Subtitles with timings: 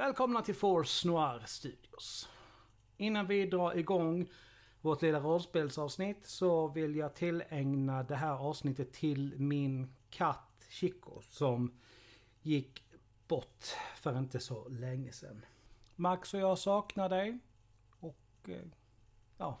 [0.00, 2.28] Välkomna till Force Noir Studios.
[2.96, 4.30] Innan vi drar igång
[4.80, 11.78] vårt lilla rollspelsavsnitt så vill jag tillägna det här avsnittet till min katt Chico som
[12.42, 12.82] gick
[13.28, 13.64] bort
[13.96, 15.44] för inte så länge sedan.
[15.96, 17.38] Max och jag saknar dig.
[18.00, 18.62] Och eh,
[19.38, 19.58] ja,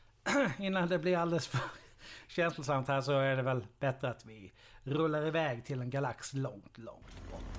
[0.58, 1.60] innan det blir alldeles för
[2.28, 6.78] känslosamt här så är det väl bättre att vi rullar iväg till en galax långt,
[6.78, 7.57] långt bort.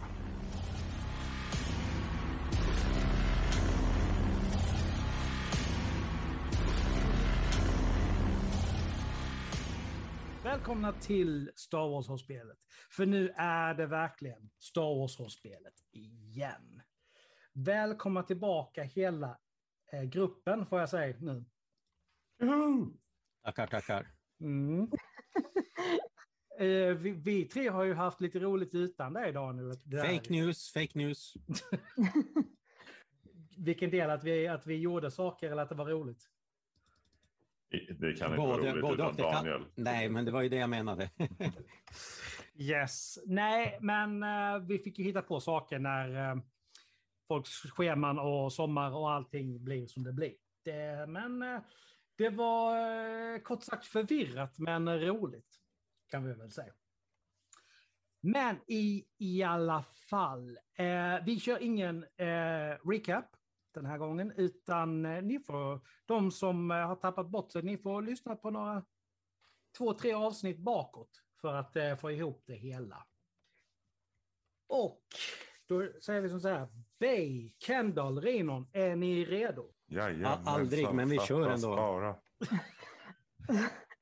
[10.50, 12.58] Välkomna till Star Wars-spelet.
[12.92, 16.82] För nu är det verkligen Star Wars-spelet igen.
[17.54, 19.38] Välkomna tillbaka hela
[19.94, 21.46] eh, gruppen får jag säga nu.
[23.44, 24.08] Tackar, tackar.
[24.42, 24.82] Mm.
[26.60, 29.74] eh, vi, vi, tre har ju haft lite roligt utan dig idag nu.
[30.02, 31.34] Fake news, fake news.
[33.58, 34.10] Vilken del?
[34.10, 36.30] Att vi, att vi gjorde saker eller att det var roligt?
[37.70, 39.64] Det kan inte både, vara roligt både utan Daniel.
[39.64, 39.72] Kan...
[39.76, 41.10] Nej, men det var ju det jag menade.
[42.56, 43.20] yes.
[43.26, 46.42] Nej, men uh, vi fick ju hitta på saker när uh,
[47.28, 50.34] folks scheman och sommar och allting blir som det blir.
[50.64, 51.62] Det, men uh,
[52.18, 55.56] det var kort sagt förvirrat men roligt.
[56.08, 56.74] Kan vi väl säga.
[58.22, 60.58] Men i, i alla fall,
[61.26, 62.06] vi kör ingen
[62.84, 63.26] recap
[63.82, 67.78] den här gången, utan eh, ni får, de som eh, har tappat bort sig, ni
[67.78, 68.86] får lyssna på några,
[69.78, 73.06] två, tre avsnitt bakåt för att eh, få ihop det hela.
[74.68, 75.02] Och
[75.66, 76.68] då säger vi som så här,
[77.00, 79.72] Bay, Kendall, Rinon, är ni redo?
[79.88, 81.76] Jajamän, aldrig, men vi kör ändå.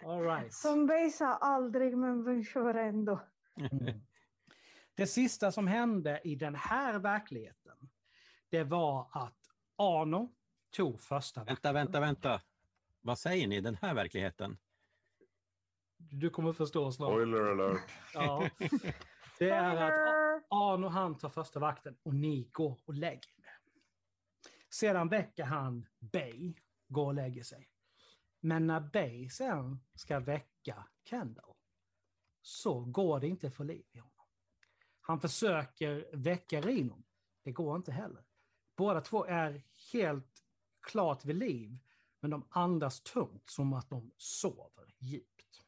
[0.05, 0.53] All right.
[0.53, 3.19] Som Bay sa, aldrig, men vi kör ändå.
[3.57, 4.01] Mm.
[4.95, 7.89] Det sista som hände i den här verkligheten,
[8.49, 9.36] det var att
[9.77, 10.33] Arno
[10.69, 12.41] tog första Vänta, vänta, vänta.
[13.01, 14.57] Vad säger ni, den här verkligheten?
[15.97, 17.09] Du kommer förstå snart.
[17.09, 17.81] Spoiler alert.
[18.13, 18.49] Ja.
[19.39, 23.59] Det är att Arno han tar första vakten och ni går och lägger er.
[24.69, 26.53] Sedan väcker han Bay,
[26.87, 27.69] går och lägger sig.
[28.39, 31.55] Men när Bay sen ska väcka Kendall
[32.41, 34.25] så går det inte för liv i honom.
[35.01, 37.03] Han försöker väcka Rinon.
[37.43, 38.26] Det går inte heller.
[38.77, 40.43] Båda två är helt
[40.81, 41.77] klart vid liv,
[42.19, 45.63] men de andas tungt som att de sover djupt.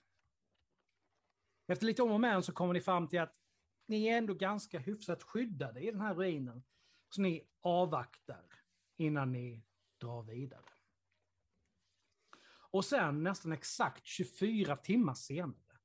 [1.67, 3.35] Efter lite om och men så kommer ni fram till att
[3.85, 6.63] ni är ändå ganska hyfsat skyddade i den här ruinen.
[7.09, 8.45] Så ni avvaktar
[8.97, 9.65] innan ni
[9.97, 10.65] drar vidare.
[12.71, 15.79] Och sen nästan exakt 24 timmar senare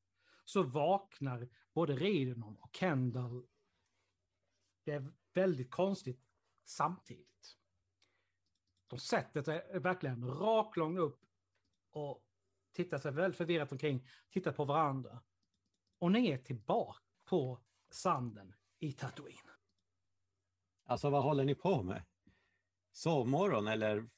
[0.45, 3.47] så vaknar både Ridenon och Kendall.
[4.85, 6.24] Det är väldigt konstigt
[6.64, 7.56] samtidigt.
[8.86, 11.20] De sätter sig verkligen raklång upp
[11.91, 12.25] och
[12.72, 15.22] tittar sig väldigt förvirrat omkring, tittar på varandra.
[15.98, 17.60] Och ni är tillbaka på
[17.91, 19.50] sanden i Tatooine.
[20.86, 22.04] Alltså vad håller ni på med?
[22.92, 23.96] Sovmorgon eller?
[23.96, 24.08] Uh,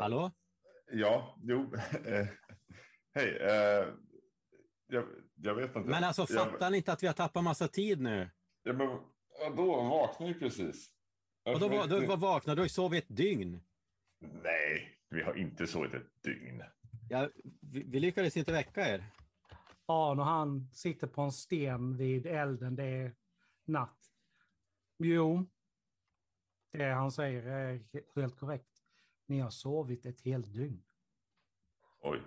[0.00, 0.30] Hallå?
[0.92, 1.72] Ja, jo.
[3.14, 3.28] Hej.
[3.28, 3.94] Uh,
[4.86, 5.90] jag, jag, vet inte.
[5.90, 8.30] Men alltså fattar jag, ni inte att vi har tappat massa tid nu?
[8.62, 8.88] Ja, men
[9.56, 10.90] då vaknade ju precis.
[11.44, 13.60] Och då, var, då var vaknade du har ju sovit ett dygn.
[14.18, 16.62] Nej, vi har inte sovit ett dygn.
[17.10, 17.28] Ja,
[17.60, 19.04] vi, vi lyckades inte väcka er.
[19.86, 23.14] Ja, när han sitter på en sten vid elden, det är
[23.64, 23.98] natt.
[24.98, 25.46] Jo,
[26.72, 28.82] det han säger är helt korrekt.
[29.26, 30.84] Ni har sovit ett helt dygn.
[32.00, 32.22] Oj.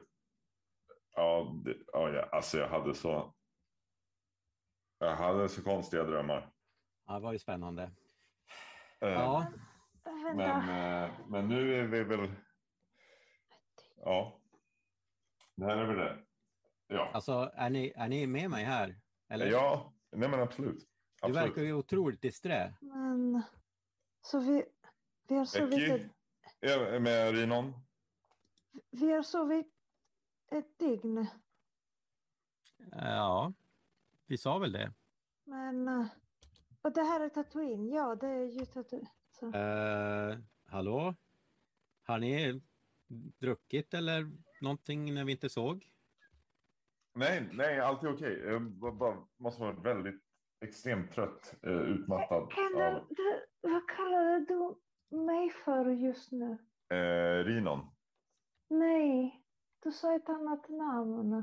[1.16, 3.34] Ja, det, ja, alltså jag hade så...
[5.00, 6.54] Jag hade så konstiga drömmar.
[7.06, 7.92] Ja, det var ju spännande.
[9.00, 9.46] Eh, ja.
[10.36, 12.32] Men, eh, men nu är vi väl...
[13.96, 14.42] Ja.
[15.56, 16.24] Det här är väl det.
[16.88, 17.12] Ja.
[17.14, 19.00] Alltså, är ni, är ni med mig här?
[19.30, 19.52] Eller?
[19.52, 20.90] Ja, nej men absolut.
[21.22, 21.36] absolut.
[21.36, 22.74] Du verkar ju otroligt disträ.
[22.82, 23.42] Men,
[24.22, 24.66] så vi,
[25.28, 25.92] vi har sovit...
[25.92, 26.12] Ett...
[26.60, 27.74] Är med Rinon?
[28.92, 29.74] Vi har sovit
[30.52, 31.28] ett dygn.
[32.92, 33.54] Ja,
[34.26, 34.94] vi sa väl det.
[35.44, 36.06] Men eh,
[36.82, 39.08] och det här är Tatooine, ja det är ju Tatooine.
[39.44, 41.16] Uh, hallå?
[42.04, 42.62] Har ni
[43.40, 44.32] druckit eller
[44.62, 45.92] någonting när vi inte såg?
[47.16, 48.40] Nej, nej, allt är okej.
[48.46, 50.22] Jag bara, måste vara väldigt
[50.62, 52.52] extremt trött, uh, utmattad.
[52.52, 53.08] Kendall, av...
[53.10, 54.76] du, vad kallade du
[55.18, 56.58] mig för just nu?
[56.94, 57.88] Uh, Rinon.
[58.70, 59.44] Nej,
[59.84, 61.34] du sa ett annat namn.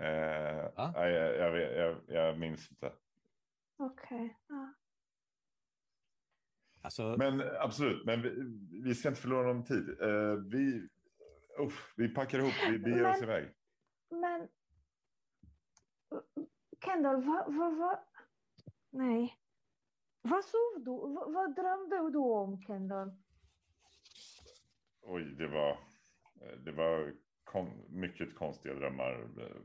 [0.00, 1.06] Uh, ah?
[1.08, 2.92] jag, jag, jag, jag minns inte.
[3.78, 4.24] Okej.
[4.24, 4.34] Okay.
[4.48, 4.74] Ja.
[6.82, 8.30] Alltså, Men absolut, men vi,
[8.82, 10.00] vi ska inte förlora någon tid.
[10.02, 10.88] Eh, vi,
[11.58, 13.54] uff, vi packar ihop, vi beger oss Men- iväg.
[14.10, 14.48] Men...
[16.84, 17.54] Kendall, vad...
[17.54, 17.98] vad, vad...
[18.90, 19.38] Nej.
[20.22, 20.90] Vad sov du?
[20.90, 23.12] Vad, vad drömde du om, Kendall?
[25.00, 25.78] Oj, det var,
[26.64, 27.14] det var
[27.44, 29.40] kon, mycket konstiga drömmar.
[29.40, 29.56] eh,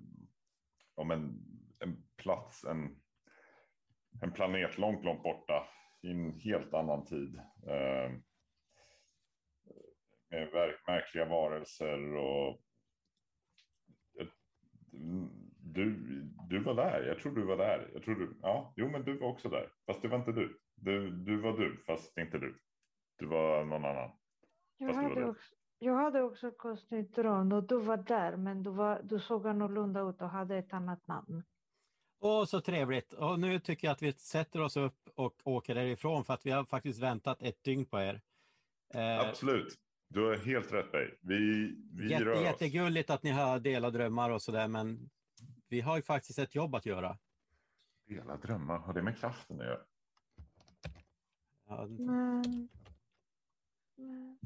[0.95, 1.39] Om en,
[1.80, 3.02] en plats, en,
[4.21, 5.68] en planet långt, långt borta
[6.01, 7.36] i en helt annan tid.
[7.68, 8.12] Eh,
[10.30, 12.62] med märkliga varelser och
[15.74, 15.95] du,
[16.50, 17.04] du var där.
[17.07, 17.89] Jag tror du var där.
[17.94, 19.71] Jag tror du, ja, jo, men du var också där.
[19.86, 20.60] Fast det var inte du.
[20.75, 22.60] Du, du var du, fast inte du.
[23.18, 24.12] Du var någon annan.
[24.77, 29.01] Jag hade, också, jag hade också konstigt dröm och du var där, men du, var,
[29.04, 31.44] du såg annorlunda ut och hade ett annat namn.
[32.25, 33.13] Åh, så trevligt.
[33.13, 36.51] Och nu tycker jag att vi sätter oss upp och åker därifrån för att vi
[36.51, 38.21] har faktiskt väntat ett dygn på er.
[38.93, 39.79] Eh, Absolut.
[40.07, 41.09] Du har helt rätt Bey.
[41.21, 41.37] Vi,
[41.93, 42.41] vi jätte, rör oss.
[42.41, 45.09] jättegulligt att ni har delat drömmar och sådär, men
[45.69, 47.17] vi har ju faktiskt ett jobb att göra.
[48.07, 49.81] Dela drömmar, har det med kraften att göra?
[51.67, 52.69] Ja, Men...
[53.95, 54.39] men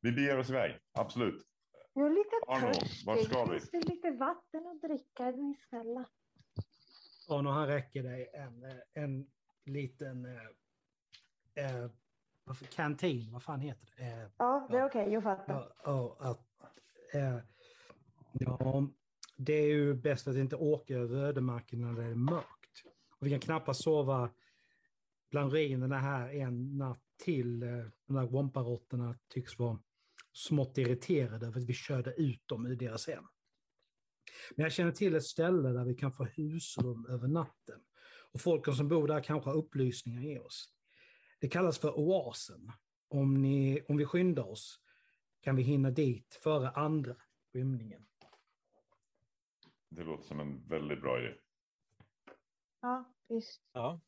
[0.00, 1.46] Vi beger oss iväg, absolut.
[1.92, 3.06] jag är lite törstig.
[3.06, 3.60] vart ska vi?
[3.60, 5.24] Finns det lite vatten att dricka?
[5.24, 6.04] Är ni snälla?
[7.30, 9.26] Och när han räcker dig en, eh, en
[9.64, 11.90] liten eh, eh,
[12.44, 14.02] vad för- kantin, vad fan heter det?
[14.02, 15.72] Eh, Ja, det är okej, jag fattar.
[15.84, 16.46] ja, att,
[17.14, 17.38] eh,
[18.32, 18.86] ja,
[19.36, 22.84] det är ju bäst att inte åka över ödemarken när det är mörkt.
[23.20, 24.30] Och vi kan knappast sova
[25.30, 27.62] bland ruinerna här en natt till.
[27.62, 27.68] Eh,
[28.06, 29.78] de där womparotterna tycks vara
[30.32, 33.24] smått irriterade över att vi körde ut dem ur deras hem.
[34.56, 37.80] Men jag känner till ett ställe där vi kan få husrum över natten.
[38.32, 40.74] Och folken som bor där kanske har upplysningar i oss.
[41.40, 42.72] Det kallas för Oasen.
[43.08, 44.80] Om, ni, om vi skyndar oss
[45.40, 47.16] kan vi hinna dit före andra
[47.52, 48.06] rymningen.
[49.88, 51.34] Det låter som en väldigt bra idé.
[52.80, 53.62] Ja, visst.
[53.72, 54.00] ja.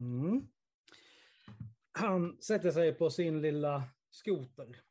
[0.00, 0.48] Mm.
[1.92, 4.82] Han sätter sig på sin lilla skoter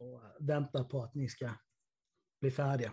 [0.00, 1.50] och väntar på att ni ska
[2.40, 2.92] bli färdiga.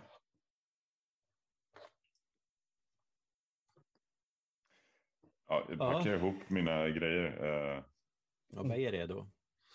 [5.48, 5.92] Ja, jag Ja.
[5.92, 7.44] packar ihop mina grejer.
[7.76, 7.84] eh,
[8.58, 9.14] Och Bey är redo.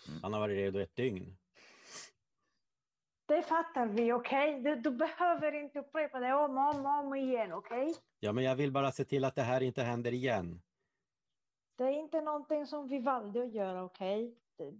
[0.08, 0.22] Mm.
[0.22, 1.36] Han har varit redo ett dygn.
[3.26, 4.62] Det fattar vi, okej?
[4.62, 7.94] Du, du behöver inte upprepa det om och om, om igen, okej?
[8.20, 10.62] Ja, men jag vill bara se till att det här inte händer igen.
[11.76, 14.38] Det är inte någonting som vi valde att göra, okej?
[14.56, 14.74] Det-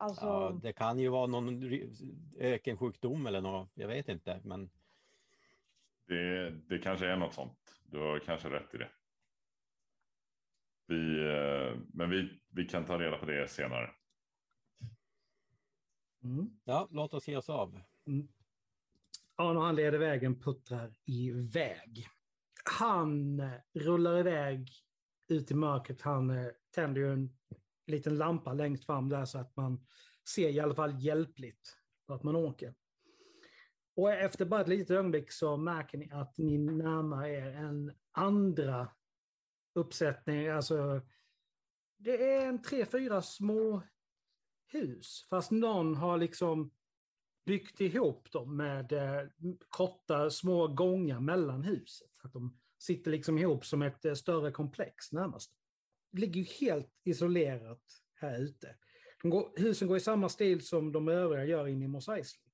[0.00, 1.62] Alltså, Ja, det kan ju vara någon
[2.38, 4.40] ökensjukdom eller något, jag vet inte.
[4.44, 4.70] Men
[6.06, 7.80] det, det kanske är något sånt.
[7.84, 8.90] Du har kanske rätt i det.
[10.86, 13.90] Vi, eh, men vi, vi kan ta reda på det senare.
[16.24, 16.50] Mm.
[16.64, 17.80] ja, låt oss ge oss av.
[18.06, 18.28] Mm.
[19.36, 22.08] Ja, när han leder vägen puttrar iväg.
[22.64, 24.70] Han eh, rullar iväg
[25.28, 26.02] ut i mörkret.
[26.02, 27.36] Han eh, tänder ju en
[27.90, 29.86] liten lampa längst fram där så att man
[30.28, 31.76] ser i alla fall hjälpligt
[32.08, 32.74] att man åker.
[33.96, 38.88] Och efter bara ett litet ögonblick så märker ni att ni närmar er en andra
[39.74, 40.48] uppsättning.
[40.48, 41.00] Alltså,
[41.96, 43.82] det är en tre, fyra små
[44.66, 45.26] hus.
[45.30, 46.70] Fast någon har liksom
[47.46, 49.28] byggt ihop dem med eh,
[49.68, 52.10] korta små gångar mellan huset.
[52.22, 55.57] Att de sitter liksom ihop som ett eh, större komplex närmast.
[56.12, 57.82] Ligger ju helt isolerat
[58.14, 58.76] här ute.
[59.22, 62.52] De går, husen går i samma stil som de övriga gör inne i Mos Eisley.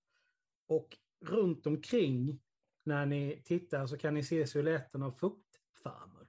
[0.66, 2.40] Och runt omkring,
[2.84, 6.26] när ni tittar, så kan ni se siluetten av fuktfarmer.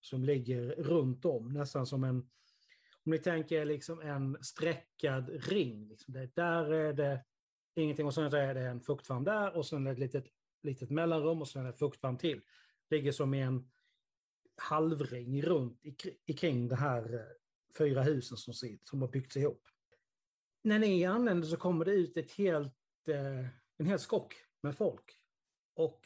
[0.00, 2.16] Som ligger runt om, nästan som en,
[3.04, 5.88] om ni tänker er liksom en streckad ring.
[5.88, 7.24] Liksom det, där är det
[7.74, 10.24] ingenting och sen är det en fuktfarm där och sen ett litet,
[10.62, 12.40] litet mellanrum och sen en fuktfarm till.
[12.90, 13.70] Ligger som i en
[14.62, 15.80] halvring runt
[16.26, 17.20] i- kring de här eh,
[17.78, 19.68] fyra husen som, sitter, som har byggts ihop.
[20.62, 25.18] När ni anländer så kommer det ut ett helt, eh, en hel skock med folk.
[25.74, 26.00] Och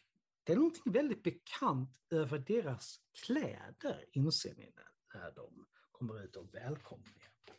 [0.44, 6.54] det är någonting väldigt bekant över deras kläder, inser ni när- de kommer ut och
[6.54, 7.54] välkomnar er.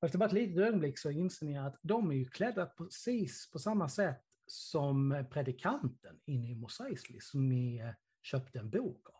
[0.00, 3.58] Efter bara ett litet ögonblick så inser ni att de är ju klädda precis på
[3.58, 7.92] samma sätt som eh, predikanten inne i Mosaisli som ni
[8.22, 9.15] köpte en bok av.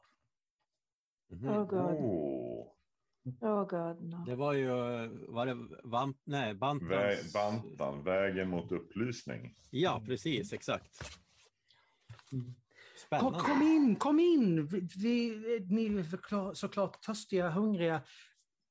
[1.30, 1.48] Mhm.
[1.48, 1.80] oh god.
[1.80, 2.72] Oh.
[3.40, 4.24] Oh god, no.
[4.26, 4.66] Det var ju,
[5.28, 6.90] var det Vamp, nej, Bantans...
[6.90, 9.54] Vä- Bantan, vägen mot upplysning.
[9.70, 10.98] Ja, precis, exakt.
[12.30, 12.54] Kom,
[13.06, 13.38] Spännande.
[13.38, 14.66] kom in, kom in!
[14.66, 14.80] Vi,
[15.30, 18.02] vi, ni är såklart törstiga, hungriga.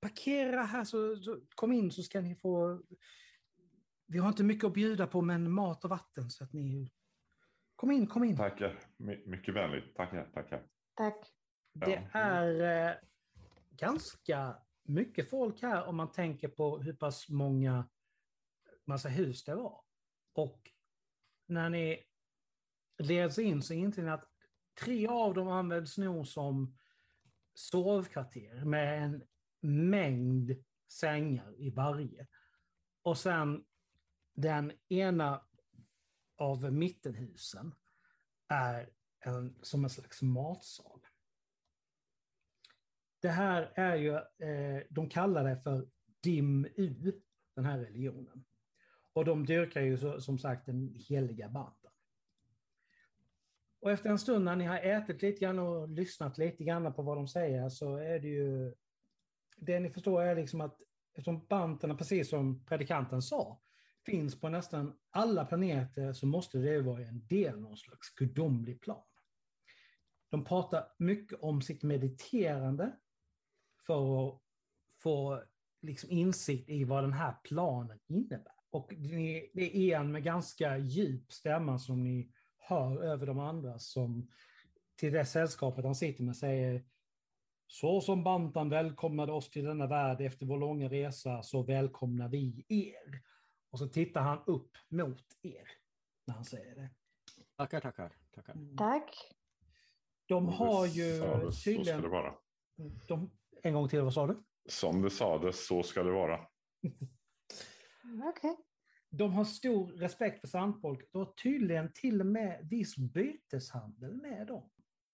[0.01, 2.81] Parkera här, så, så kom in så ska ni få...
[4.07, 6.91] Vi har inte mycket att bjuda på, men mat och vatten så att ni...
[7.75, 8.37] Kom in, kom in.
[8.37, 8.79] Tackar.
[8.97, 9.95] My, mycket vänligt.
[9.95, 10.67] Tackar, tackar.
[10.95, 11.31] Tack.
[11.79, 11.87] Ja.
[11.87, 12.95] Det är eh,
[13.69, 17.89] ganska mycket folk här om man tänker på hur pass många
[18.85, 19.81] massa hus det var.
[20.33, 20.71] Och
[21.47, 22.03] när ni
[22.97, 24.29] leds in så inser ni att
[24.79, 26.77] tre av dem används nog som
[27.53, 29.23] sovkvarter med en
[29.61, 32.27] mängd sängar i varje.
[33.01, 33.65] Och sen
[34.33, 35.45] den ena
[36.37, 37.75] av mittenhusen
[38.47, 38.89] är
[39.19, 40.94] en, som en slags matsal.
[43.25, 45.87] Det här är ju, eh, de kallar det för
[46.23, 47.21] Dim-U,
[47.55, 48.45] den här religionen.
[49.13, 51.91] Och de dyrkar ju så, som sagt den heliga banden.
[53.79, 57.01] Och efter en stund när ni har ätit lite grann och lyssnat lite grann på
[57.01, 58.73] vad de säger så är det ju,
[59.57, 60.77] det ni förstår är liksom att
[61.13, 63.61] eftersom banterna, precis som predikanten sa,
[64.05, 68.81] finns på nästan alla planeter så måste det vara en del av någon slags gudomlig
[68.81, 69.03] plan.
[70.29, 72.91] De pratar mycket om sitt mediterande
[73.85, 74.41] för att
[75.03, 75.43] få
[75.81, 78.55] liksom insikt i vad den här planen innebär.
[78.69, 78.93] Och
[79.53, 84.31] det är en med ganska djup stämma som ni hör över de andra som
[84.95, 86.85] till det sällskapet han sitter med säger
[87.67, 92.65] så som Bantan välkomnade oss till denna värld efter vår långa resa så välkomnar vi
[92.67, 93.21] er.
[93.69, 95.67] Och så tittar han upp mot er
[96.25, 96.89] när han säger det.
[97.57, 98.15] Tackar, tackar.
[98.31, 98.55] tackar.
[98.77, 99.31] Tack.
[100.25, 102.09] De har ju sades, Så ska det tydligen...
[102.09, 102.35] vara.
[103.07, 103.31] De,
[103.65, 104.43] en gång till, vad sa du?
[104.69, 106.39] Som det sades, så ska det vara.
[108.23, 108.57] Okej.
[109.09, 111.09] De har stor respekt för sandfolk.
[111.11, 114.69] De har tydligen till och med viss byteshandel med dem.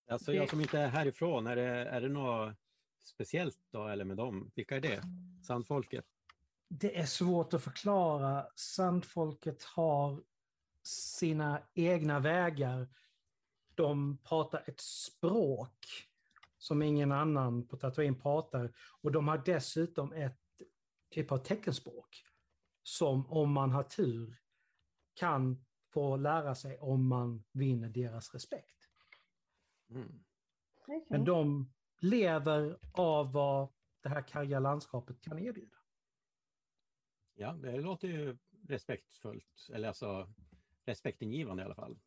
[0.07, 2.55] Alltså jag som inte är härifrån, är det, är det något
[3.03, 4.51] speciellt då eller med dem?
[4.55, 5.01] Vilka är det?
[5.47, 6.05] Sandfolket?
[6.67, 8.47] Det är svårt att förklara.
[8.55, 10.23] Sandfolket har
[10.83, 12.89] sina egna vägar.
[13.75, 16.10] De pratar ett språk
[16.61, 18.73] som ingen annan på Tatooine pratar.
[19.01, 20.39] Och de har dessutom ett
[21.09, 22.23] typ av teckenspråk
[22.83, 24.41] som om man har tur
[25.13, 28.89] kan få lära sig om man vinner deras respekt.
[29.89, 30.23] Mm.
[30.81, 31.05] Okej.
[31.09, 33.69] Men de lever av vad
[34.01, 35.77] det här karga landskapet kan erbjuda.
[37.33, 38.37] Ja, det låter ju
[38.67, 40.33] respektfullt, eller alltså
[40.85, 41.99] respektingivande i alla fall.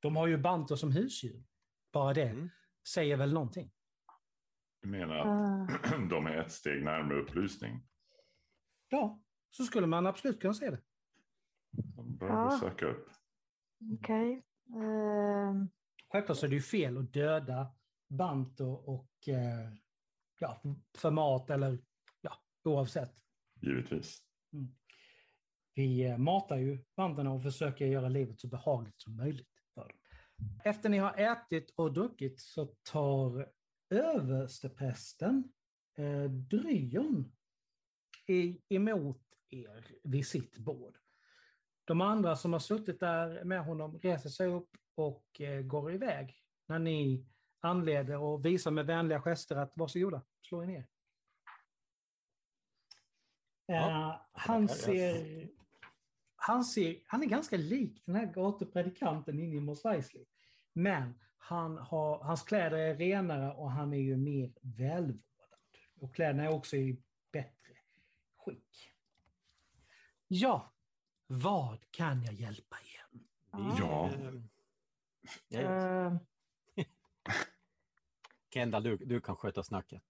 [0.00, 1.44] De har ju banter som husdjur.
[1.92, 2.50] Bara det Mm.
[2.88, 3.70] Säger väl någonting.
[4.82, 7.86] Du menar att Ah, de är ett steg närmare upplysning?
[8.88, 10.82] Ja, så skulle man absolut kunna säga det.
[11.70, 12.50] De bör Ja.
[12.52, 13.08] vi söka upp.
[13.98, 14.44] Okej.
[14.76, 15.68] Ehm,
[16.12, 17.74] Självklart så är det ju fel att döda
[18.08, 19.72] banter och eh,
[20.38, 20.62] ja,
[20.98, 21.78] för mat eller
[22.20, 22.32] ja,
[22.64, 23.14] oavsett.
[23.60, 24.22] Givetvis.
[25.74, 29.48] Vi eh, matar ju banterna och försöker göra livet så behagligt som möjligt.
[30.64, 33.52] Efter ni har ätit och druckit så tar
[33.90, 35.52] översteprästen
[35.98, 37.32] eh, Dryon
[38.26, 40.98] i, emot er vid sitt bord.
[41.84, 46.42] De andra som har suttit där med honom reser sig upp och eh, går iväg
[46.68, 47.26] när ni
[47.60, 50.86] anleder och visar med vänliga gester att varsågoda, slå er ner.
[53.66, 55.48] Ja, Eh, han ser
[56.46, 60.24] han, ser, han är ganska lik den här gatupredikanten inne i Mos Eisley.
[60.72, 65.22] Men han har, hans kläder är renare och han är ju mer välvårdad.
[66.00, 67.72] Och kläderna är också i bättre
[68.36, 68.92] skick.
[70.28, 70.74] Ja,
[71.26, 73.20] vad kan jag hjälpa er?
[73.78, 74.10] Ja.
[74.10, 74.32] eh,
[75.48, 76.18] ja, ehm,
[78.54, 80.02] Kendall, du, du kan sköta snacket.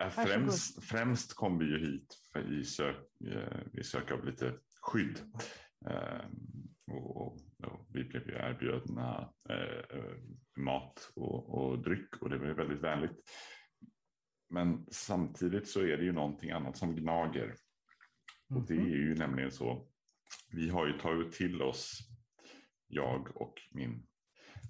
[0.00, 4.54] Eh, Främst, främst kom vi ju hit för vi, sök, eh, vi söker av lite
[4.80, 5.32] skydd.
[5.86, 6.24] Eh,
[6.90, 10.14] Och, och, och vi blev ju erbjudna eh,
[10.56, 13.30] mat och, och dryck och det var ju väldigt vänligt.
[14.48, 17.54] Men samtidigt så är det ju någonting annat som gnager.
[18.54, 19.88] Och det är ju nämligen så.
[20.52, 21.98] Vi har ju tagit till oss,
[22.88, 24.06] jag och min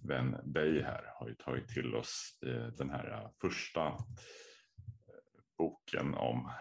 [0.03, 3.97] vän Bey här har ju tagit till oss eh, den här första
[5.59, 6.53] boken om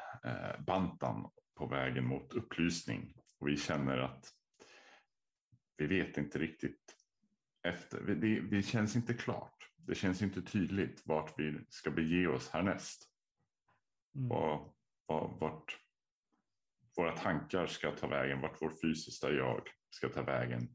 [0.59, 3.13] Bantan på vägen mot upplysning.
[3.39, 4.38] Och vi känner att
[5.79, 6.95] vi vet inte riktigt
[7.63, 8.01] efter.
[8.01, 9.71] Det, det känns inte klart.
[9.77, 13.09] Det känns inte tydligt vart vi ska bege oss härnäst.
[14.15, 14.31] Mm.
[14.31, 15.79] Och, och vart
[16.97, 20.67] våra tankar ska ta vägen, vart vår fysiska jag ska ta vägen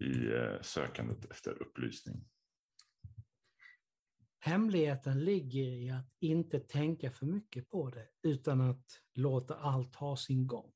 [0.00, 2.24] i eh, sökandet efter upplysning.
[4.38, 10.16] Hemligheten ligger i att inte tänka för mycket på det utan att låta allt ha
[10.16, 10.72] sin gång.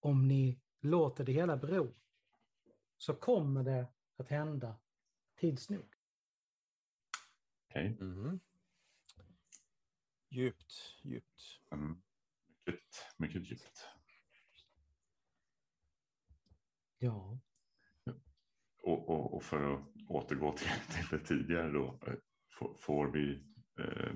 [0.00, 1.94] Om ni låter det hela bero
[2.96, 4.78] så kommer det att hända
[5.36, 5.94] tids nog.
[7.68, 7.96] Okej.
[8.00, 8.40] Mhm.
[10.28, 10.72] Djupt,
[11.02, 11.60] djupt.
[11.70, 12.02] Mm.
[12.66, 13.86] Mycket, mycket djupt.
[16.98, 17.38] Ja.
[18.82, 21.98] Och, och, och för att återgå till, till det tidigare då.
[22.06, 22.14] eh,
[22.58, 23.44] Får, får vi,
[23.78, 24.12] eh,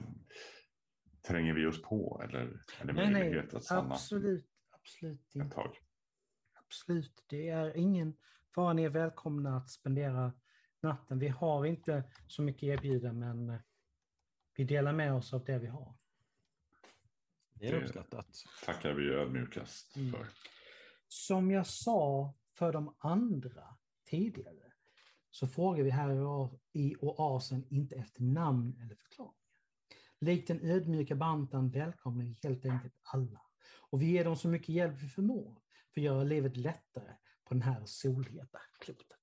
[1.28, 2.40] tränger vi oss på eller
[2.80, 5.54] är det Nej, nej, möjlighet att stanna absolut, absolut ett inte.
[5.54, 5.76] tag?
[6.74, 8.16] Absolut, det är ingen
[8.54, 8.72] fara.
[8.72, 10.32] Ni är välkomna att spendera
[10.80, 11.18] natten.
[11.18, 13.60] Vi har inte så mycket erbjuda, men eh,
[14.56, 15.94] vi delar med oss av det vi har.
[17.54, 18.44] Det är uppskattat.
[18.64, 20.12] Tackar vi ödmjukast Mm.
[20.12, 20.26] för.
[21.08, 24.72] Som jag sa för de andra tidigare
[25.30, 26.10] så frågar vi här
[26.72, 29.34] i oasen inte efter namn eller förklaring.
[30.20, 33.40] Likt den ödmjuka bantan välkomnar vi helt enkelt alla.
[33.90, 35.63] Och vi ger dem så mycket hjälp vi förmår
[35.94, 39.18] för att göra livet lättare på den här solheta klotet.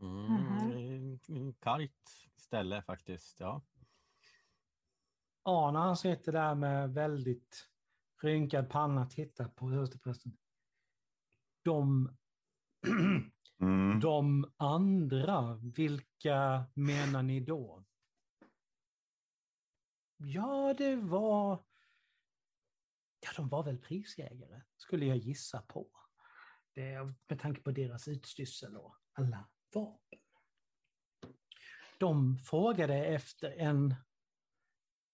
[0.00, 0.70] Mm, Mhm.
[0.72, 3.40] en- en Kargt ställe faktiskt.
[3.40, 3.62] Ja.
[5.44, 7.68] Arne han sitter där med väldigt
[8.22, 10.38] rynkad panna tittar på översteprästen.
[11.62, 12.16] De,
[13.60, 14.00] Mm.
[14.00, 17.84] de andra, vilka menar ni då?
[20.16, 21.64] Ja, det var...
[23.24, 25.88] Ja, de var väl prisjägare, skulle jag gissa på.
[26.74, 30.18] Det, med tanke på deras utstyrsel och alla vapen.
[31.98, 33.94] De frågade efter en...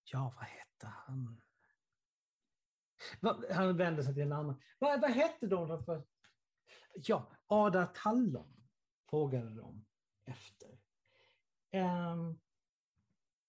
[0.05, 1.41] Ja, vad hette han?
[3.51, 4.63] Han vände sig till en annan.
[4.79, 5.85] Vad, vad hette de?
[5.85, 6.07] För?
[6.95, 8.69] Ja, Ada Tallon
[9.11, 9.87] frågade de
[10.25, 10.69] efter.
[11.73, 12.41] Um,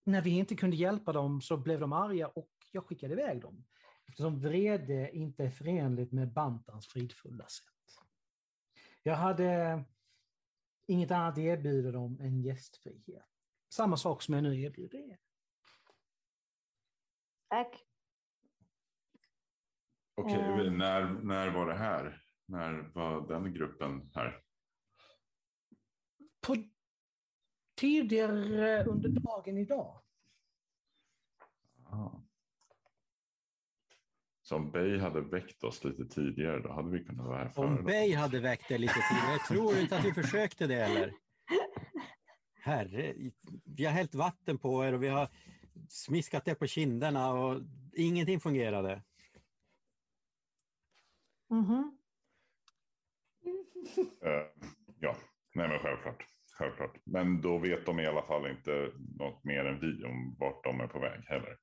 [0.03, 3.65] när vi inte kunde hjälpa dem så blev de arga och jag skickade iväg dem.
[4.09, 7.65] Eftersom vrede inte är förenligt med Bantans fridfulla sätt.
[9.03, 9.83] Jag hade
[10.87, 13.25] inget annat att erbjuda dem än gästfrihet.
[13.73, 15.19] Samma sak som jag nu erbjuder er.
[17.47, 17.85] Tack.
[20.15, 20.77] Okej, Mm.
[20.77, 22.23] när, när var det här?
[22.45, 24.43] När var den gruppen här?
[26.41, 26.55] På
[27.75, 30.01] tidigare under dagen idag.
[31.85, 32.21] Ah.
[34.49, 37.65] Så om Bay hade väckt oss lite tidigare, då hade vi kunnat vara här före.
[37.65, 37.83] Om.
[37.83, 41.13] Bay hade väckt det lite tidigare, jag tror inte att vi försökte det eller?
[42.59, 43.13] Herre,
[43.65, 45.27] vi har hällt vatten på er och vi har
[45.89, 47.61] smiskat er på kinderna och
[47.93, 49.01] ingenting fungerade.
[51.49, 51.97] Mhm.
[54.21, 54.31] Eh,
[54.99, 55.15] ja,
[55.55, 56.25] nej men självklart.
[56.53, 56.95] självklart.
[57.03, 60.79] Men då vet de i alla fall inte något mer än vi om vart de
[60.79, 61.57] är på väg heller.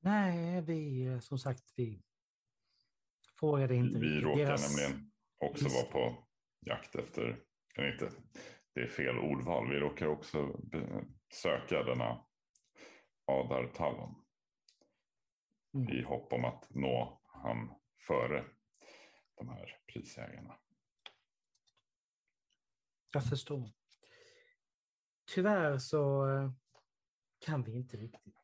[0.00, 2.02] Nej, vi eh, som sagt, vi
[3.40, 3.98] frågade inte.
[3.98, 6.28] Vi råkar Deras- nämligen också vara på
[6.60, 7.44] jakt efter,
[7.76, 8.10] eller inte,
[8.74, 9.68] det är fel ordval.
[9.70, 10.60] Vi råkar också
[11.34, 12.24] söka denna
[13.24, 14.14] Adar Tallon
[15.74, 15.88] Mm.
[15.92, 17.74] i hopp om att nå han
[18.06, 18.44] före
[19.34, 20.58] de här prisjägarna.
[23.12, 23.70] Jag förstår.
[25.34, 26.52] Tyvärr så eh,
[27.38, 28.39] kan vi inte riktigt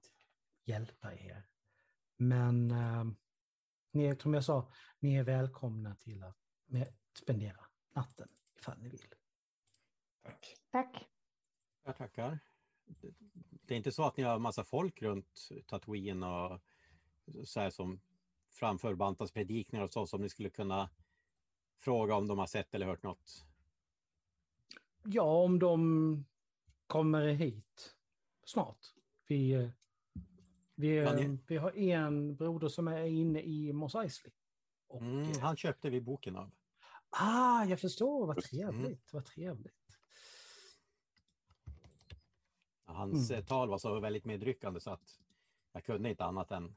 [0.67, 1.49] hjälpa er.
[2.17, 3.05] Men eh,
[3.91, 8.89] ni, är- som jag sa, ni är välkomna till att med, spendera natten ifall ni
[8.89, 9.15] vill.
[10.23, 10.57] Tack.
[10.71, 11.09] Tack.
[11.85, 12.39] Jag tackar.
[12.85, 13.15] Det-
[13.63, 16.61] Det är inte så att ni har massa folk runt Tatooine och
[17.45, 18.01] så här som
[18.51, 20.91] framför Bantas predikningar och så som ni skulle kunna
[21.79, 23.45] fråga om de har sett eller hört något?
[25.05, 26.25] Ja, om de
[26.87, 27.97] kommer hit
[28.45, 28.79] snart.
[29.27, 29.69] Vi, eh,
[30.77, 34.33] vi, ni- vi har en broder som är inne i Mos Eisley.
[34.89, 36.51] Och, Mm, eh, han köpte vi boken av.
[37.11, 38.27] Ah, jag förstår.
[38.27, 39.13] Vad Just- trevligt.
[39.13, 39.75] Vad trevligt.
[42.85, 43.41] Hans Mm.
[43.43, 45.21] eh, tal var så väldigt medryckande så att
[45.73, 46.77] jag kunde inte annat än,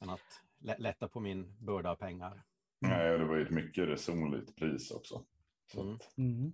[0.00, 2.42] än att lä- lätta på min börda av pengar.
[2.78, 5.24] Nej, det var ju ett mycket resonligt pris också.
[5.72, 5.96] Så Mm.
[6.16, 6.52] Mm.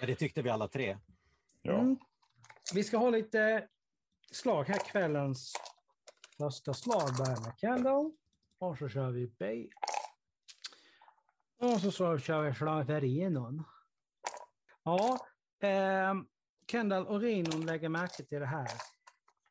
[0.00, 0.98] Ja, Det tyckte vi alla tre.
[1.62, 1.78] ja.
[1.80, 1.96] Mm.
[2.74, 3.68] Vi ska ha lite
[4.30, 4.78] slag här.
[4.78, 5.52] Kvällens
[6.38, 8.12] första slag börjar med Kendall.
[8.58, 9.68] Och så kör vi Bay.
[11.58, 13.64] Och så, så kör vi slag för Renon.
[14.82, 15.26] Ja,
[15.60, 16.14] eh,
[16.70, 18.68] Kendall och Renon lägger märke till det här.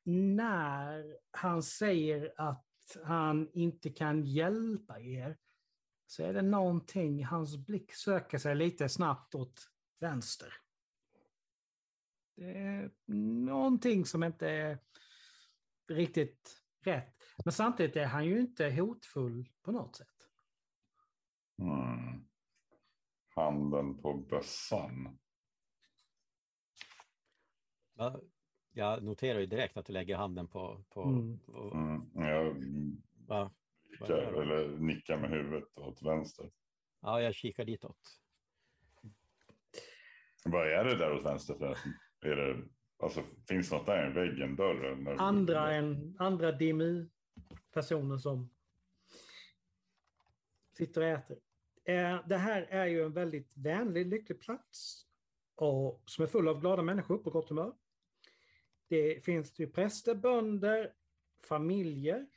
[0.06, 5.38] När han säger att han inte kan hjälpa er
[6.08, 9.70] så är det någonting, hans blick söker sig lite snabbt åt
[10.00, 10.54] vänster.
[12.36, 12.92] Det är
[13.46, 14.80] någonting som inte är
[15.88, 17.16] riktigt rätt.
[17.46, 20.08] Men samtidigt är han ju inte hotfull på något sätt.
[21.62, 22.28] Mm.
[23.36, 25.20] Handen på bössan.
[27.94, 28.22] Ja,
[28.72, 30.84] jag noterar ju direkt att du lägger handen på...
[30.90, 31.40] på, Mm.
[31.40, 32.12] på Mm.
[32.14, 32.56] Jag
[33.28, 33.54] va?
[33.90, 36.52] nickar, eller nickar med huvudet åt vänster.
[37.02, 38.20] Ja, jag kikar ditåt.
[40.46, 41.94] Vad är det där åt vänster förresten?
[42.22, 42.68] Är det,
[43.04, 44.04] alltså, finns något där?
[44.04, 45.16] En vägg, en dörr?
[45.20, 48.50] Andra, en, andra DMU-personer som
[50.78, 51.38] sitter och äter.
[51.86, 55.08] Eh, Det här är ju en väldigt vänlig, lycklig plats
[55.56, 57.74] och som är full av glada människor på gott humör.
[58.88, 60.94] Det finns ju präster, bönder,
[61.44, 62.28] familjer.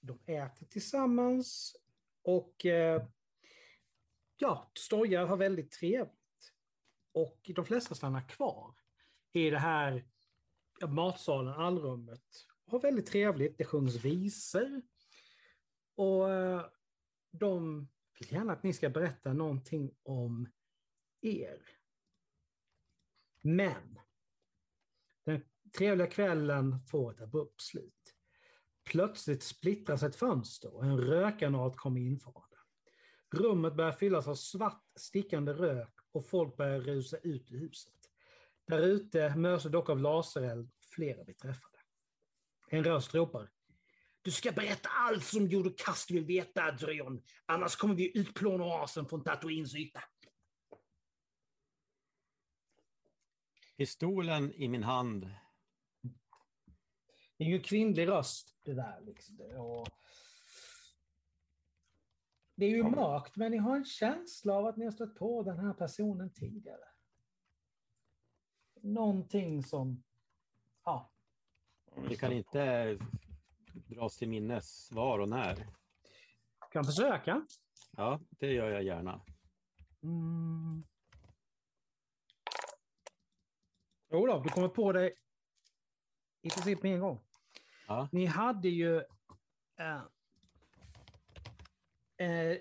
[0.00, 1.76] De äter tillsammans
[2.22, 3.02] och eh,
[4.36, 6.52] ja, stojar har väldigt trevligt.
[7.12, 8.74] Och de flesta stannar kvar
[9.32, 10.04] i det här
[10.88, 12.24] matsalen, allrummet.
[12.66, 14.82] Har väldigt trevligt, det sjungs visor.
[15.94, 16.66] Och eh,
[17.30, 20.48] de vill gärna att ni ska berätta någonting om
[21.20, 21.62] er.
[23.42, 23.98] Men
[25.24, 25.42] den
[25.76, 28.14] trevliga kvällen får ett abrupt slut.
[28.84, 32.56] Plötsligt splittras ett fönster och en rökgranat kommer infarande.
[33.34, 38.01] Rummet börjar fyllas av svart stickande rök och folk börjar rusa ut ur huset.
[38.66, 41.78] Där ute möts dock av lasereld och flera blir träffade.
[42.68, 43.50] En röst ropar.
[44.22, 47.22] Du ska berätta allt som gjorde Kast vill veta, Dryon.
[47.46, 50.02] Annars kommer vi utplåna oasen från Tatooines yta.
[53.76, 55.30] Pistolen i min hand.
[57.36, 59.00] Det är ju en kvinnlig röst det där.
[59.00, 59.40] Liksom.
[59.40, 59.88] Och
[62.54, 65.42] det är ju mörkt, men ni har en känsla av att ni har stött på
[65.42, 66.91] den här personen tidigare.
[68.82, 70.02] Någonting som...
[70.84, 71.10] Ja,
[72.08, 72.98] Vi kan inte
[73.72, 75.66] dras till minnes var och när.
[76.72, 77.46] kan försöka.
[77.96, 79.20] Ja, det gör jag gärna.
[80.02, 80.82] Mm.
[84.10, 85.12] Jo då, du kommer på det
[86.42, 87.20] i princip med en gång.
[87.86, 88.08] Ja.
[88.12, 88.96] Ni hade ju...
[89.78, 90.02] eh,
[92.28, 92.58] eh,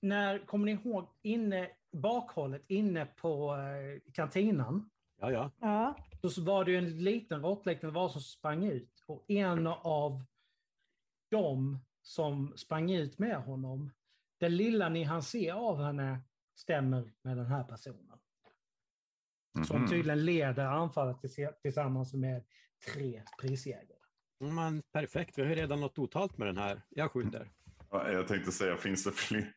[0.00, 5.50] när, kommer ni ihåg, inne, bakhållet inne på eh, kantinan Ja, ja.
[5.60, 5.96] Ja.
[6.30, 9.04] så var det ju en liten råttliknande var som sprang ut.
[9.06, 10.24] Och en av
[11.30, 13.90] dem som sprang ut med honom,
[14.38, 16.20] det lilla ni hann se av henne
[16.54, 18.18] stämmer med den här personen.
[19.66, 19.88] Som Mhm.
[19.90, 22.44] tydligen leder anfallet tills- tillsammans med
[22.94, 23.98] tre prisjägare.
[24.38, 26.82] Men perfekt, vi har ju redan något otalt med den här.
[26.88, 27.50] Jag skjuter.
[27.90, 29.54] Ja, Jag tänkte säga, finns det fler?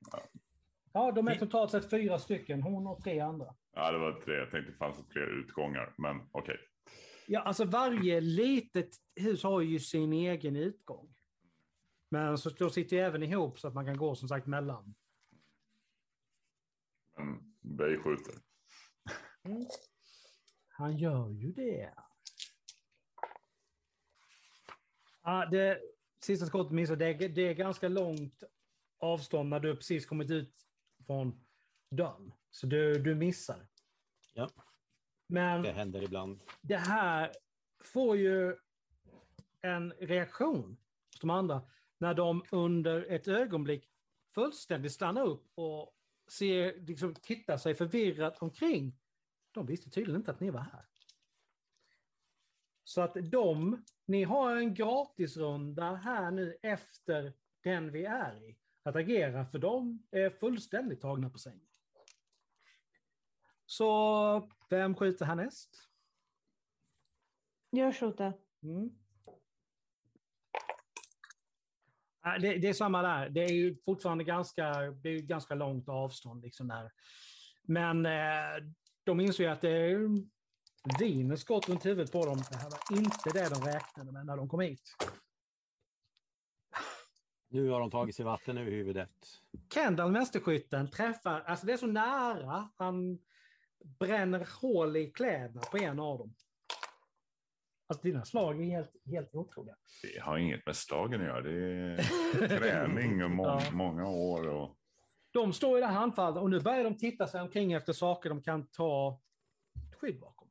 [0.93, 3.55] Ja, de är totalt sett fyra stycken, hon och tre andra.
[3.79, 4.35] Ja, det var tre.
[4.35, 6.57] Jag tänkte fanns det fler utgångar, men okej.
[7.27, 11.15] Ja, alltså varje litet hus har ju sin egen utgång.
[12.09, 14.95] Men så de sitter ju även ihop så att man kan gå som sagt mellan.
[17.17, 18.35] Men Bay skjuter.
[20.69, 21.93] Han gör ju det.
[25.23, 25.79] Ja, det
[26.23, 26.95] sista skottet missar.
[26.95, 28.43] Det, det är ganska långt
[28.97, 30.53] avstånd när du precis kommit ut
[31.05, 31.48] från
[31.91, 32.33] dörren.
[32.51, 33.67] Så du, du missar.
[34.33, 34.49] Ja.
[35.27, 36.41] Men Det händer ibland.
[36.61, 37.31] det här
[37.83, 38.55] får ju
[39.61, 40.77] en reaktion
[41.13, 41.61] hos de andra
[41.97, 43.89] när de under ett ögonblick
[44.35, 45.95] fullständigt stannar upp och
[46.31, 48.97] ser, liksom, tittar sig förvirrat omkring.
[49.51, 50.85] De visste tydligen inte att ni var här.
[52.83, 58.95] Så att de, ni har en gratisrunda här nu efter den vi är i att
[58.95, 61.68] agera, för de är fullständigt tagna på sängen.
[63.69, 65.69] Så vem skjuter härnäst?
[67.69, 68.33] Jag skjuter.
[68.63, 68.89] Mm.
[72.21, 73.29] Ja, Det, det är samma där.
[73.29, 76.43] Det är ju fortfarande ganska, det är ganska långt avstånd.
[76.43, 76.91] Liksom där.
[77.63, 78.65] Men eh,
[79.03, 80.09] de inser ju att det är
[80.99, 82.37] viner skott runt huvudet på dem.
[82.51, 84.95] Det här var inte det de räknade med när de kom hit.
[87.49, 89.41] Nu har de tagit sig vatten över huvudet.
[89.73, 93.19] Kendall, mästerskytten, träffar, alltså det är så nära, han
[93.99, 96.33] bränner hål i kläderna på en av dem.
[97.87, 99.75] Alltså dina slag är helt, helt otroliga.
[100.01, 101.41] Det har inget med slagen att göra.
[101.41, 103.61] Det är träning och må Ja.
[103.71, 104.47] många år.
[104.47, 104.75] Och...
[105.31, 108.29] De står i det här handfallet och nu börjar de titta sig omkring efter saker
[108.29, 109.21] de kan ta
[109.97, 110.49] skydd bakom.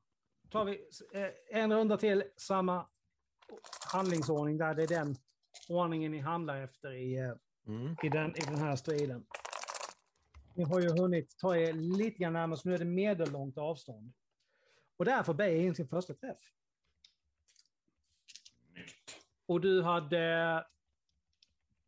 [0.50, 2.86] tar vi eh, en runda till, samma
[3.92, 4.74] handlingsordning där.
[4.74, 5.16] Det är den
[5.68, 7.32] ordningen ni handlar efter i, eh,
[7.66, 7.96] Mm.
[8.02, 9.24] i, den, i den här striden.
[10.58, 14.12] Ni har ju hunnit ta er lite grann närmare, så nu är det medellångt avstånd.
[14.96, 16.38] Och där får Bey in sin första träff.
[19.46, 20.64] Och du hade...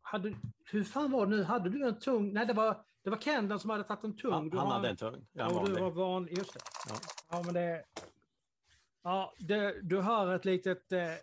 [0.01, 1.43] hade hur fan var det nu?
[1.43, 2.33] Hade du en tung...
[2.33, 4.31] Nej, det var, det var Kendall som hade tagit en tung.
[4.31, 5.27] Han, han hade en tung.
[5.31, 5.81] Ja, och du vanlig.
[5.81, 6.27] var van...
[6.31, 6.59] Just det.
[6.89, 6.95] Ja.
[7.29, 7.85] Ja, men det...
[9.03, 11.13] Ja, det, du hör ett litet eh,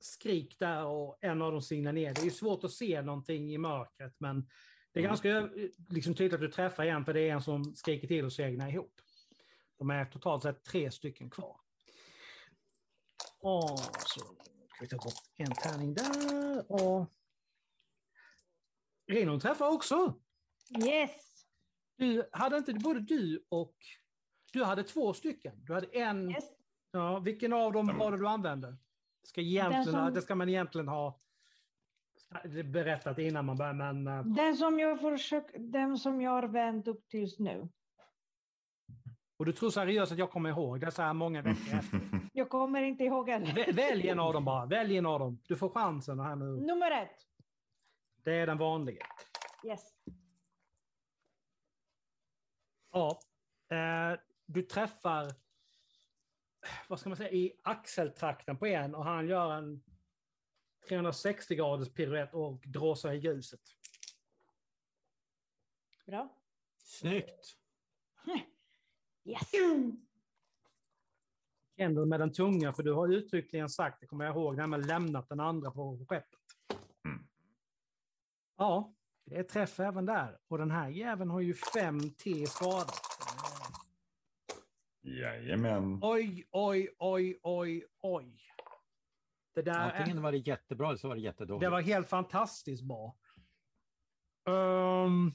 [0.00, 2.14] skrik där och en av dem signar ner.
[2.14, 4.48] Det är ju svårt att se någonting i mörkret, men
[4.92, 5.08] det är Mm.
[5.10, 8.24] ganska eh, liksom, tydligt att du träffar en, för det är en som skriker till
[8.24, 8.94] och segnar ihop.
[9.78, 11.60] De är totalt sett tre stycken kvar.
[13.40, 16.72] Och så ska vi ta bort en tärning där.
[16.72, 17.06] Och...
[19.06, 20.20] Renon träffar också.
[20.84, 21.44] Yes.
[21.96, 23.76] Du, hade inte både du och...
[24.52, 25.64] Du hade två stycken.
[25.64, 26.30] Du hade en...
[26.30, 26.44] yes.
[26.90, 28.76] Ja, vilken av dem var det du använde?
[29.22, 31.20] Ska egentligen, som- Det ska man egentligen ha
[32.64, 34.06] berättat innan man börjar, men...
[34.06, 37.68] eh, Den som jag försök, den som jag har vänt upp tills nu.
[39.36, 42.00] Och du tror seriöst att jag kommer ihåg det så här många veckor efter?
[42.32, 43.28] Jag kommer inte ihåg.
[43.30, 44.66] Vä- Välj en av dem bara.
[44.66, 45.38] Välj en av dem.
[45.48, 46.44] Du får chansen här nu.
[46.44, 47.26] Nummer ett.
[48.24, 49.06] Det är den vanliga.
[49.66, 49.80] Yes.
[52.92, 53.20] Ja.
[53.70, 55.26] Eh, du träffar,
[56.88, 59.82] vad ska man säga, i axeltrakten på en och han gör en
[60.88, 63.60] 360 graders piruett och dråsar i ljuset.
[66.06, 66.28] Bra.
[66.78, 67.56] Snyggt!
[69.24, 69.50] Yes.
[71.76, 74.82] Kendall med den tunga, för du har uttryckligen sagt, det kommer jag ihåg, när man
[74.82, 76.40] lämnat den andra på skeppet.
[77.04, 77.26] Mm.
[78.56, 80.38] Ja, det är träff även där.
[80.48, 82.92] Och den här jäveln har ju 5 T skada.
[85.00, 85.98] Jajamän.
[86.02, 88.47] Oj, oj, oj, oj, oj.
[89.58, 89.98] Det där är...
[89.98, 91.60] Antingen var det jättebra eller så var det jättedåligt.
[91.60, 93.16] Det var helt fantastiskt bra.
[94.48, 95.32] Ehm,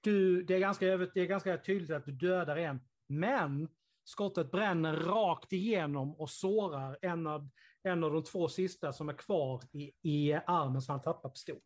[0.00, 3.68] du, det, är ganska, det är ganska tydligt att du dödar en, men
[4.04, 7.48] skottet bränner rakt igenom och sårar en av,
[7.82, 11.60] en av de två sista som är kvar i, i armen så han tappar pistol.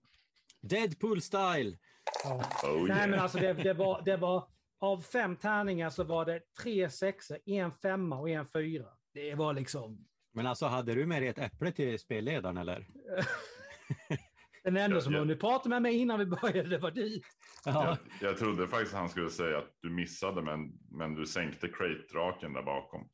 [0.60, 1.78] Deadpool style!
[2.24, 2.44] Ja.
[2.62, 3.10] Oh, Nej, yeah.
[3.10, 7.38] men alltså det, det, var, det var av fem tärningar så var det tre sexor,
[7.46, 8.88] en femma och en fyra.
[9.12, 10.06] Det var liksom
[10.36, 12.86] Men alltså, hade du med dig ett äpple till spelledaren eller?
[14.64, 17.20] den enda som hunnit prata med mig innan vi började, var du.
[17.64, 17.98] Ja.
[18.20, 22.52] Jag, jag trodde faktiskt han skulle säga att du missade, men, men du sänkte crate-draken
[22.52, 23.08] där bakom.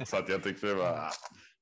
[0.06, 1.10] Så att jag tyckte det var,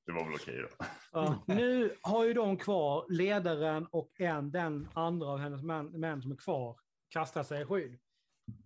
[0.05, 0.85] det var väl okej då.
[1.11, 6.21] Ja, nu har ju de kvar, ledaren och en, den andra av hennes män, män
[6.21, 7.99] som är kvar, kastar sig i skydd.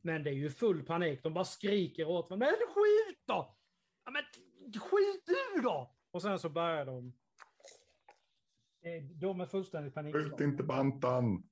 [0.02, 1.24] Men det är ju full panik.
[1.24, 2.48] De bara skriker åt varandra.
[2.48, 3.58] Men skjut då!
[4.06, 4.24] Ja, men
[4.80, 5.96] skjut du då!
[6.12, 7.14] Och sen så börjar de.
[8.82, 10.46] Eh, De är fullständigt Skjut panikslagna.
[10.46, 11.50] inte bantan!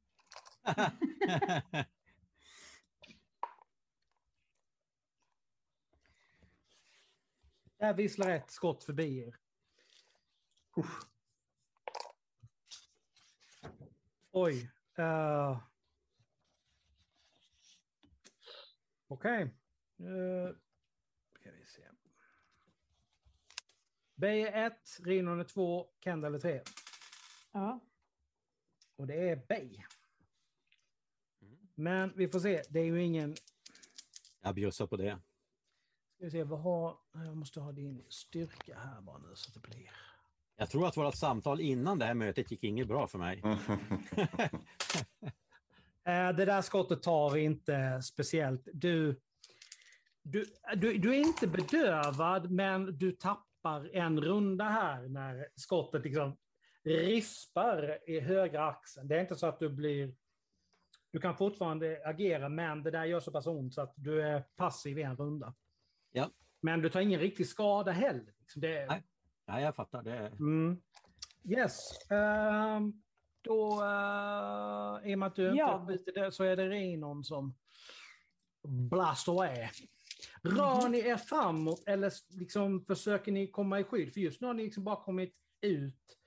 [7.78, 9.36] Där visslar ett skott förbi er.
[10.78, 11.00] Uff.
[14.32, 14.72] Oj.
[15.00, 15.64] Uh.
[19.08, 19.42] Okej.
[20.00, 20.56] Eh,
[21.40, 21.88] ska vi se.
[24.20, 26.62] Bey är 1, Rinon är 2, Kendall är 3.
[27.52, 27.80] Ja.
[28.96, 29.78] Och det är Bey.
[31.76, 32.64] Men vi får se.
[32.70, 33.36] Det är ju ingen...
[34.42, 35.20] Jag bjussar på det.
[36.16, 36.98] Ska vi se, vad har...
[37.14, 39.92] Jag måste ha din styrka här bara nu så att det blir...
[40.56, 43.44] Jag tror att vårt samtal innan det här mötet gick inget bra för mig.
[46.04, 48.68] Eh, Det där skottet tar inte speciellt.
[48.74, 49.22] Du,
[50.22, 53.49] du, du, du är inte bedövad, men du tappar
[53.94, 56.38] en runda här när skottet liksom
[56.84, 59.08] rispar i högra axeln.
[59.08, 60.14] Det är inte så att du blir...
[61.12, 64.44] Du kan fortfarande agera, men det där gör så pass ont så att du är
[64.56, 65.54] passiv i en runda.
[66.12, 66.30] Ja.
[66.62, 68.34] Men du tar ingen riktig skada heller.
[68.40, 69.04] Liksom det, Nej.
[69.48, 70.04] Nej, jag fattar.
[70.04, 70.18] Det.
[70.18, 70.82] Mm.
[71.44, 72.10] Yes.
[72.12, 72.94] ehm,
[73.42, 75.82] då, uh, i och med att du Ja.
[75.82, 77.56] inte byter det, så är det Renon som
[78.68, 79.68] blast away.
[80.42, 84.14] Rör ni er framåt eller liksom försöker ni komma i skydd?
[84.14, 86.18] För just nu har ni liksom bara kommit ut,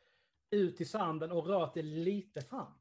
[0.51, 2.79] ut i sanden och rört er lite framåt.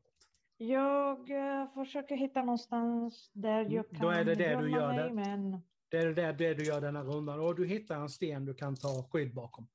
[0.58, 4.98] Jag eh, försöker hitta någonstans där jag kan Då är det det du gör mig,
[4.98, 5.10] där.
[5.10, 5.62] Men...
[5.90, 7.40] Det är det, det du gör den här rundan.
[7.40, 9.68] Och du hittar en sten du kan ta skydd bakom.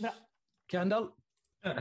[0.00, 0.10] Bra.
[0.70, 1.10] Kendall?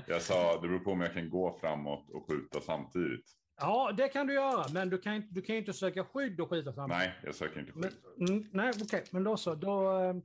[0.07, 3.38] Jag sa, det beror på om jag kan gå framåt och skjuta samtidigt.
[3.59, 6.49] Ja, det kan du göra, men du kan, inte- du kan inte söka skydd och
[6.49, 6.99] skjuta samtidigt.
[6.99, 8.29] Nej, jag söker inte Men, skydd.
[8.29, 9.55] mm, nej, okej, men då så.
[9.55, 10.15] Då, eh,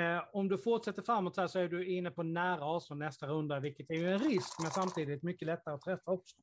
[0.00, 3.26] eh, om du fortsätter framåt så här så är du inne på nära avstånd nästa
[3.26, 6.36] runda, vilket är ju en risk, men samtidigt mycket lättare att träffa också.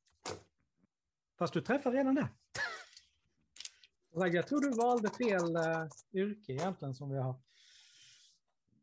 [1.38, 2.28] Fast du träffar redan det.
[4.10, 7.34] Jag tror du valde fel uh, yrke egentligen som vi har.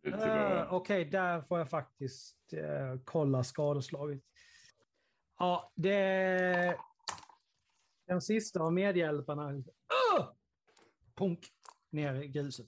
[0.07, 0.13] Uh,
[0.73, 4.21] Okej, okay, där får jag faktiskt uh, kolla skadeslaget.
[5.37, 6.77] Ja, det...
[8.07, 9.51] Den sista av medhjälparna.
[9.51, 9.63] Uh!
[11.15, 11.47] Punk!
[11.89, 12.67] Ner i gruset.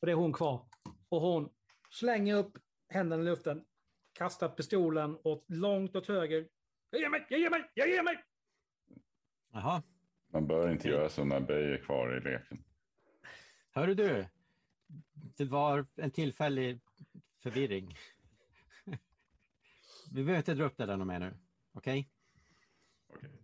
[0.00, 0.64] Och det är hon kvar.
[1.08, 1.50] Och hon
[1.90, 3.64] slänger upp händerna i luften,
[4.12, 6.48] kastar pistolen åt långt åt höger.
[6.90, 8.24] Jag ger mig, jag ger mig, jag ger mig!
[9.52, 9.82] Jaha.
[10.32, 12.64] Man bör inte göra så när Bay är kvar i leken.
[13.70, 14.26] Hörru du,
[15.36, 16.80] det var en tillfällig
[17.42, 17.96] förvirring.
[20.10, 21.34] Vi behöver inte dra upp det där mer nu,
[21.80, 22.10] okej?
[23.08, 23.28] Okay?
[23.28, 23.40] okay?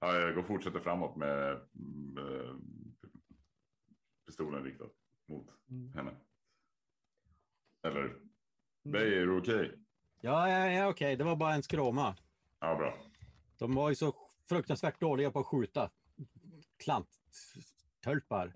[0.00, 1.60] Ja, jag går fortsätter framåt med,
[2.14, 2.60] med
[4.26, 4.88] pistolen riktad
[5.28, 5.92] mot mm.
[5.92, 6.16] henne.
[7.86, 8.18] Eller, mm.
[8.84, 9.54] Bay, är du okej?
[9.54, 9.78] Okay?
[10.20, 11.06] Ja, ja, ja okej.
[11.06, 11.16] Okay.
[11.16, 12.16] Det var bara en skråma.
[12.60, 12.98] Ja, bra.
[13.58, 14.14] De var ju så
[14.48, 15.90] fruktansvärt dåliga på att skjuta.
[16.76, 18.52] Klanttölpar.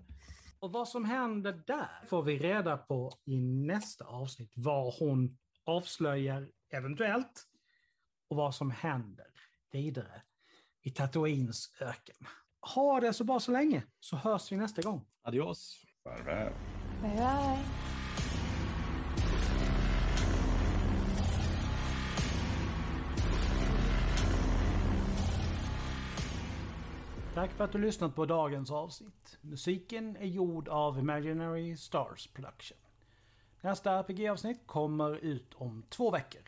[0.59, 4.51] Och vad som händer där får vi reda på i nästa avsnitt.
[4.55, 7.47] Vad hon avslöjar eventuellt
[8.27, 9.27] och vad som händer
[9.71, 10.21] vidare
[10.81, 12.27] i Tatooines öken.
[12.75, 15.05] Ha det så bra så länge, så hörs vi nästa gång.
[15.21, 15.85] Adios.
[16.03, 16.53] Farväl.
[17.01, 17.85] Bye, bye.
[27.35, 29.37] Tack för att du lyssnat på dagens avsnitt.
[29.41, 32.77] Musiken är gjord av Imaginary Stars Production.
[33.61, 36.41] Nästa RPG-avsnitt kommer ut om två veckor.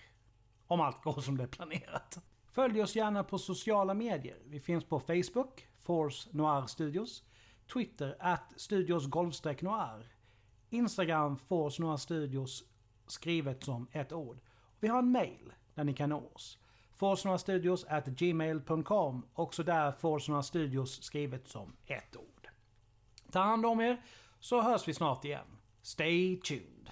[0.68, 2.18] Om allt går som det är planerat.
[2.48, 4.38] Följ oss gärna på sociala medier.
[4.46, 7.24] Vi finns på Facebook, Force Noir Studios,
[7.74, 9.08] Twitter, at Studios
[9.62, 10.06] Noir,
[10.70, 12.64] Instagram, Force Noir Studios,
[13.08, 14.40] skrivet som ett ord.
[14.80, 16.58] Vi har en mail där ni kan nå oss
[16.98, 19.26] forcenorstudios at gmail.com.
[19.34, 22.48] Också där Force Studios skrivet som ett ord.
[23.32, 24.02] Ta hand om er
[24.40, 25.48] så hörs vi snart igen.
[25.82, 26.90] Stay tuned!